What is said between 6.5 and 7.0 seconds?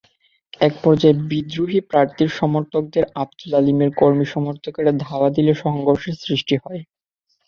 হয়।